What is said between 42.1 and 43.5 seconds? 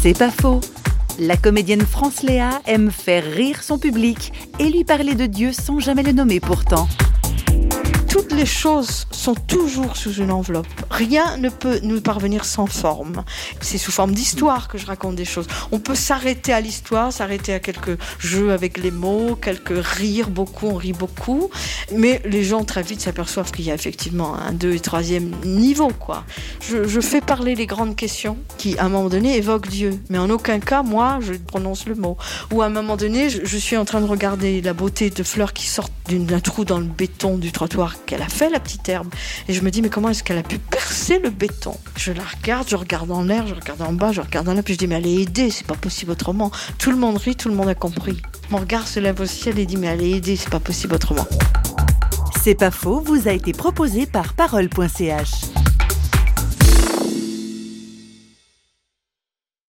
la regarde, je regarde en l'air,